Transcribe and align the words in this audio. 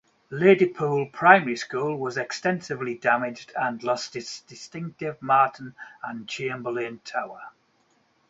Ladypool 0.31 1.09
Primary 1.13 1.55
School 1.55 1.95
was 1.95 2.17
extensively 2.17 2.95
damaged 2.97 3.53
and 3.55 3.83
lost 3.83 4.15
its 4.15 4.41
distinctive 4.41 5.21
Martin 5.21 5.75
and 6.03 6.27
Chamberlain 6.27 6.97
tower. 7.05 7.51